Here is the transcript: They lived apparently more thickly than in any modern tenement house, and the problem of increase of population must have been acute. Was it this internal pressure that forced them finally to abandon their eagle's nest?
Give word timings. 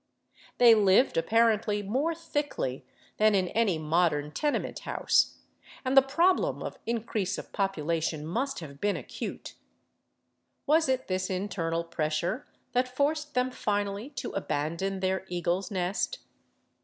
They 0.57 0.73
lived 0.73 1.15
apparently 1.15 1.83
more 1.83 2.15
thickly 2.15 2.87
than 3.17 3.35
in 3.35 3.49
any 3.49 3.77
modern 3.77 4.31
tenement 4.31 4.79
house, 4.79 5.37
and 5.85 5.95
the 5.95 6.01
problem 6.01 6.63
of 6.63 6.79
increase 6.87 7.37
of 7.37 7.51
population 7.53 8.25
must 8.25 8.61
have 8.61 8.81
been 8.81 8.97
acute. 8.97 9.53
Was 10.65 10.89
it 10.89 11.07
this 11.07 11.29
internal 11.29 11.83
pressure 11.83 12.47
that 12.71 12.87
forced 12.87 13.35
them 13.35 13.51
finally 13.51 14.09
to 14.15 14.31
abandon 14.31 15.01
their 15.01 15.23
eagle's 15.29 15.69
nest? 15.69 16.17